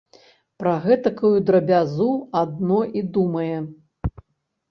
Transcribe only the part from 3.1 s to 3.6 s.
думае.